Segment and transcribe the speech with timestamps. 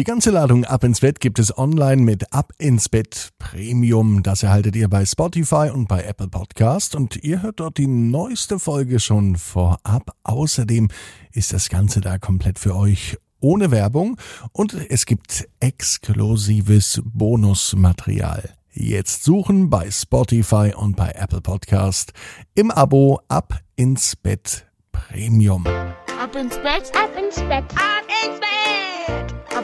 [0.00, 4.22] Die ganze Ladung Ab ins Bett gibt es online mit Ab ins Bett Premium.
[4.22, 8.58] Das erhaltet ihr bei Spotify und bei Apple Podcast und ihr hört dort die neueste
[8.58, 10.16] Folge schon vorab.
[10.24, 10.88] Außerdem
[11.32, 14.16] ist das Ganze da komplett für euch ohne Werbung
[14.52, 18.54] und es gibt exklusives Bonusmaterial.
[18.72, 22.14] Jetzt suchen bei Spotify und bei Apple Podcast
[22.54, 25.66] im Abo Ab ins Bett Premium.
[25.66, 28.89] Ab ins Bett, ab ins Bett, ab ins Bett,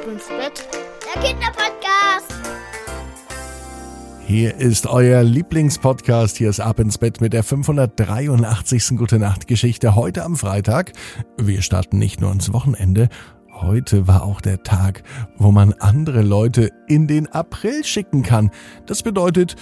[0.07, 0.69] ab ins Bett,
[1.05, 2.35] der Kinderpodcast.
[4.27, 6.37] Hier ist euer Lieblingspodcast.
[6.37, 8.97] Hier ist Ab ins Bett mit der 583.
[8.97, 10.93] Gute Nacht Geschichte heute am Freitag.
[11.39, 13.09] Wir starten nicht nur ins Wochenende.
[13.53, 15.03] Heute war auch der Tag,
[15.39, 18.51] wo man andere Leute in den April schicken kann.
[18.87, 19.57] Das bedeutet,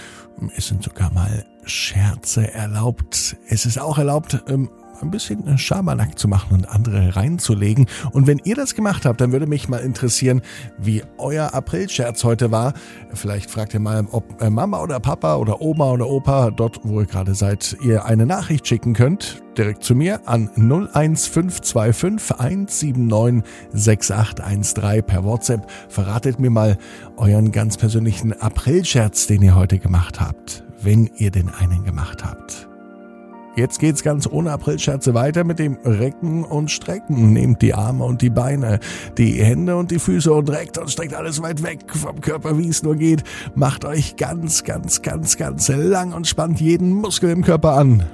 [0.56, 3.36] es sind sogar mal Scherze erlaubt.
[3.48, 4.68] Es ist auch erlaubt, ähm,
[5.02, 7.86] ein bisschen Schabernack zu machen und andere reinzulegen.
[8.12, 10.42] Und wenn ihr das gemacht habt, dann würde mich mal interessieren,
[10.78, 12.74] wie euer Aprilscherz heute war.
[13.12, 17.00] Vielleicht fragt ihr mal, ob äh, Mama oder Papa oder Oma oder Opa dort, wo
[17.00, 19.42] ihr gerade seid, ihr eine Nachricht schicken könnt.
[19.56, 25.70] Direkt zu mir an 01525 179 6813 per WhatsApp.
[25.88, 26.76] Verratet mir mal
[27.16, 32.68] euren ganz persönlichen Aprilscherz, den ihr heute gemacht habt, wenn ihr den einen gemacht habt.
[33.56, 37.32] Jetzt geht's ganz ohne Aprilscherze weiter mit dem Recken und Strecken.
[37.32, 38.80] Nehmt die Arme und die Beine,
[39.16, 42.68] die Hände und die Füße und reckt und streckt alles weit weg vom Körper, wie
[42.68, 43.22] es nur geht.
[43.54, 48.04] Macht euch ganz, ganz, ganz, ganz lang und spannt jeden Muskel im Körper an.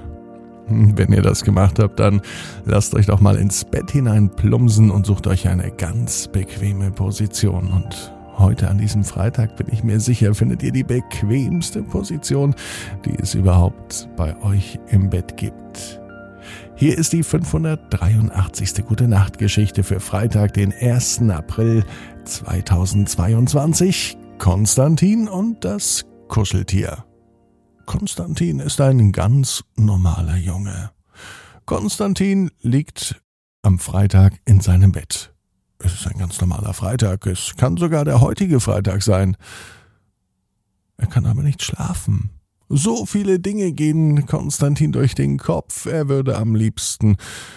[0.69, 2.21] Wenn ihr das gemacht habt, dann
[2.65, 7.73] lasst euch doch mal ins Bett hinein plumsen und sucht euch eine ganz bequeme Position
[7.73, 12.55] und Heute an diesem Freitag bin ich mir sicher, findet ihr die bequemste Position,
[13.05, 16.01] die es überhaupt bei euch im Bett gibt.
[16.75, 18.87] Hier ist die 583.
[18.87, 21.29] Gute Nacht Geschichte für Freitag, den 1.
[21.29, 21.85] April
[22.25, 24.17] 2022.
[24.39, 27.05] Konstantin und das Kuscheltier.
[27.85, 30.91] Konstantin ist ein ganz normaler Junge.
[31.67, 33.21] Konstantin liegt
[33.63, 35.35] am Freitag in seinem Bett.
[35.83, 37.27] Es ist ein ganz normaler Freitag.
[37.27, 39.37] Es kann sogar der heutige Freitag sein.
[40.97, 42.31] Er kann aber nicht schlafen.
[42.69, 45.87] So viele Dinge gehen Konstantin durch den Kopf.
[45.87, 47.17] Er würde am liebsten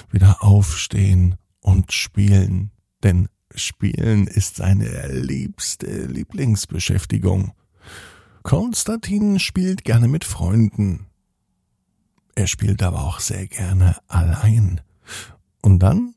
[0.09, 2.72] wieder aufstehen und spielen.
[3.03, 7.53] Denn Spielen ist seine liebste Lieblingsbeschäftigung.
[8.41, 11.05] Konstantin spielt gerne mit Freunden.
[12.35, 14.81] Er spielt aber auch sehr gerne allein.
[15.61, 16.16] Und dann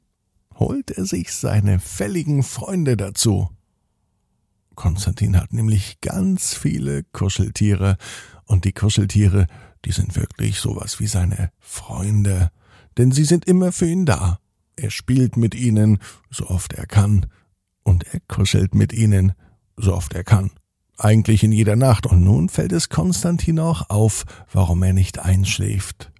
[0.59, 3.50] holt er sich seine fälligen Freunde dazu.
[4.75, 7.97] Konstantin hat nämlich ganz viele Kuscheltiere,
[8.44, 9.47] und die Kuscheltiere,
[9.84, 12.50] die sind wirklich sowas wie seine Freunde,
[12.97, 14.39] denn sie sind immer für ihn da.
[14.77, 15.99] Er spielt mit ihnen,
[16.31, 17.27] so oft er kann,
[17.83, 19.33] und er kuschelt mit ihnen,
[19.77, 20.50] so oft er kann.
[20.99, 26.12] Eigentlich in jeder Nacht, und nun fällt es Konstantin auch auf, warum er nicht einschläft.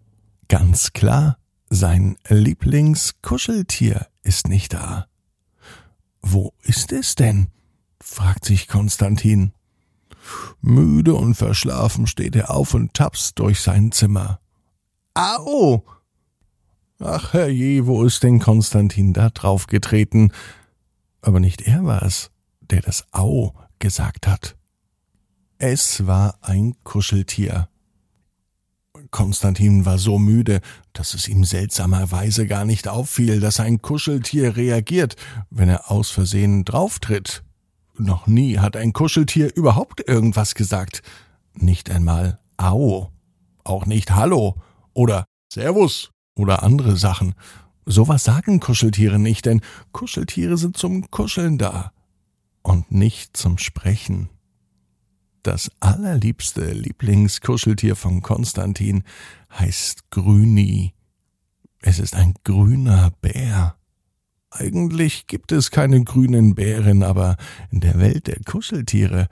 [0.48, 5.06] Ganz klar, sein Lieblingskuscheltier ist nicht da.
[6.20, 7.48] Wo ist es denn?
[8.00, 9.53] fragt sich Konstantin.
[10.60, 14.41] Müde und verschlafen steht er auf und tapst durch sein Zimmer.
[15.15, 15.84] Au!
[16.98, 20.32] Ach herrje, wo ist denn Konstantin da draufgetreten?
[21.20, 24.56] Aber nicht er war es, der das Au gesagt hat.
[25.59, 27.69] Es war ein Kuscheltier.
[29.10, 30.60] Konstantin war so müde,
[30.92, 35.16] dass es ihm seltsamerweise gar nicht auffiel, dass ein Kuscheltier reagiert,
[35.50, 37.42] wenn er aus Versehen drauftritt.
[37.98, 41.02] Noch nie hat ein Kuscheltier überhaupt irgendwas gesagt.
[41.54, 43.10] Nicht einmal Au,
[43.64, 44.56] auch nicht Hallo
[44.92, 47.34] oder Servus oder andere Sachen.
[47.86, 49.60] Sowas sagen Kuscheltiere nicht, denn
[49.92, 51.92] Kuscheltiere sind zum Kuscheln da
[52.62, 54.28] und nicht zum Sprechen.
[55.46, 59.04] Das allerliebste Lieblingskuscheltier von Konstantin
[59.56, 60.92] heißt Grüni.
[61.78, 63.76] Es ist ein grüner Bär.
[64.50, 67.36] Eigentlich gibt es keine grünen Bären, aber
[67.70, 69.28] in der Welt der Kuscheltiere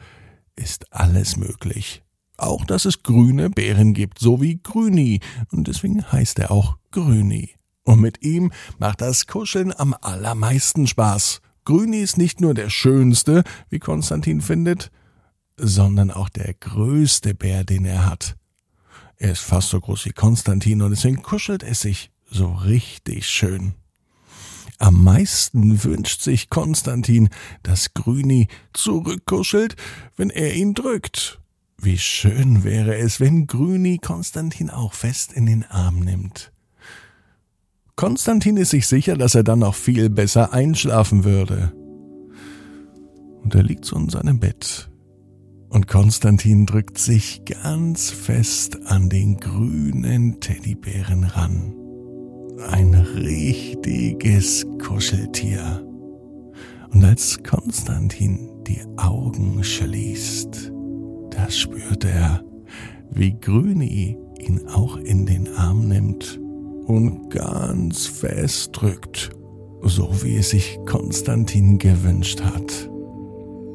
[0.54, 2.04] ist alles möglich.
[2.36, 5.18] Auch, dass es grüne Bären gibt, so wie Grüni,
[5.50, 7.56] und deswegen heißt er auch Grüni.
[7.82, 11.40] Und mit ihm macht das Kuscheln am allermeisten Spaß.
[11.64, 14.92] Grüni ist nicht nur der schönste, wie Konstantin findet,
[15.56, 18.36] sondern auch der größte Bär, den er hat.
[19.16, 23.74] Er ist fast so groß wie Konstantin und deswegen kuschelt es sich so richtig schön.
[24.78, 27.28] Am meisten wünscht sich Konstantin,
[27.62, 29.76] dass Grüni zurückkuschelt,
[30.16, 31.40] wenn er ihn drückt.
[31.78, 36.52] Wie schön wäre es, wenn Grüni Konstantin auch fest in den Arm nimmt.
[37.96, 41.72] Konstantin ist sich sicher, dass er dann noch viel besser einschlafen würde.
[43.42, 44.90] Und er liegt so in seinem Bett.
[45.74, 51.74] Und Konstantin drückt sich ganz fest an den grünen Teddybären ran.
[52.70, 55.84] Ein richtiges Kuscheltier.
[56.92, 60.70] Und als Konstantin die Augen schließt,
[61.30, 62.44] da spürt er,
[63.10, 66.40] wie Grüni ihn auch in den Arm nimmt
[66.86, 69.30] und ganz fest drückt,
[69.82, 72.93] so wie es sich Konstantin gewünscht hat.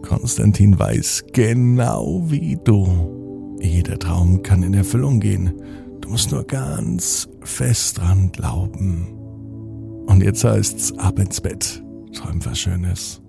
[0.01, 3.57] Konstantin weiß genau wie du.
[3.59, 5.53] Jeder Traum kann in Erfüllung gehen.
[6.01, 9.07] Du musst nur ganz fest dran glauben.
[10.07, 11.83] Und jetzt heißt's ab ins Bett.
[12.13, 13.21] Träum was Schönes.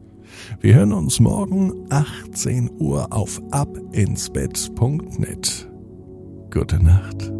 [0.60, 5.68] Wir hören uns morgen 18 Uhr auf abinsbett.net.
[6.50, 7.39] Gute Nacht.